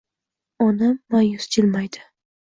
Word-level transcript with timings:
Onam 0.67 0.95
ma'yus 1.15 1.45
jilmaydi: 1.57 2.01